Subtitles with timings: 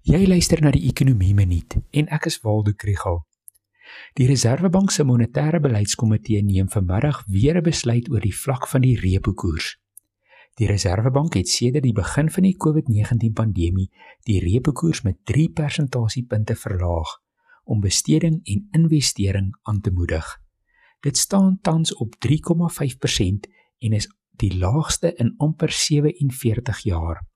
[0.00, 3.18] Jy luister na die Ekonomie Minuut en ek is Waldo Krugel.
[4.16, 8.96] Die Reserwebank se monetêre beleidskomitee neem vanmiddag weer 'n besluit oor die vlak van die
[8.96, 9.76] repo koers.
[10.56, 13.90] Die Reserwebank het sedert die begin van die COVID-19 pandemie
[14.24, 17.20] die repo koers met 3 persentasiepunte verlaag
[17.64, 20.40] om besteding en investering aan te moedig.
[21.00, 23.46] Dit staan tans op 3,5%
[23.78, 27.29] en is die laagste in amper 47 jaar.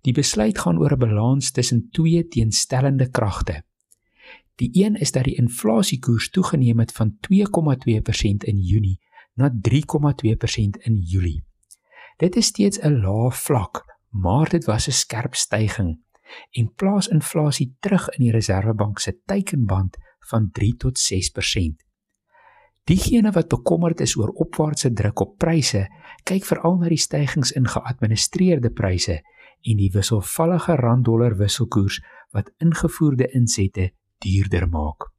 [0.00, 3.62] Die besluit gaan oor 'n balans tussen twee teenstellende kragte.
[4.54, 9.00] Die een is dat die inflasiekoers toegeneem het van 2,2% in Junie
[9.34, 11.44] na 3,2% in Julie.
[12.16, 16.00] Dit is steeds 'n lae vlak, maar dit was 'n skerp styging
[16.50, 21.84] en plaas inflasie terug in die Reserwebank se teikenband van 3 tot 6%.
[22.84, 25.88] Diegene wat bekommerd is oor opwaartse druk op pryse,
[26.22, 29.20] kyk veral na die stygings in geadministreerde pryse
[29.62, 35.10] en die wisselvallige rand-dollar wisselkoers wat ingevoerde insette duurder maak.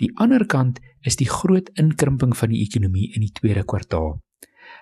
[0.00, 4.20] Die ander kant is die groot inkrimping van die ekonomie in die tweede kwartaal.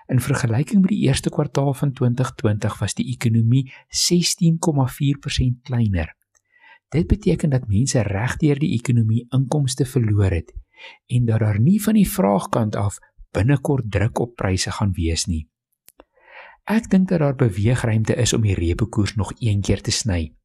[0.07, 6.13] In vergelyking met die eerste kwartaal van 2020 was die ekonomie 16,4% kleiner.
[6.89, 10.53] Dit beteken dat mense regdeur die ekonomie inkomste verloor het
[11.11, 12.99] en dat daar nie van die vraagkant af
[13.35, 15.47] binnekort druk op pryse gaan wees nie.
[16.69, 20.35] Ek dink dat daar beweegruimte is om die repo koers nog een keer te sny.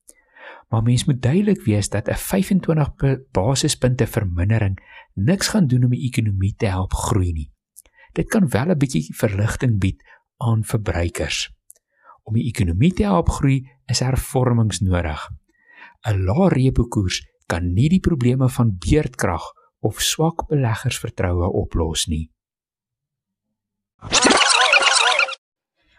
[0.73, 4.79] Maar mens moet duidelik wees dat 'n 25 basispunte vermindering
[5.15, 7.53] niks gaan doen om die ekonomie te help groei nie.
[8.13, 10.03] Dit kan wel 'n bietjie verligting bied
[10.37, 11.53] aan verbruikers.
[12.23, 15.31] Om die ekonomie te help groei, is hervormings nodig.
[16.09, 19.43] 'n Lae repo koers kan nie die probleme van beurtkrag
[19.81, 22.34] of swak beleggersvertroue oplos nie.